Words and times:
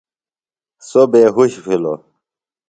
سوۡ 0.87 1.07
بے 1.11 1.21
ہُش 1.35 1.53
بِھلوۡ۔ 1.63 1.99